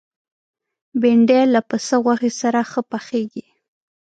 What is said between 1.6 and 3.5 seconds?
پسه غوښې سره ښه پخېږي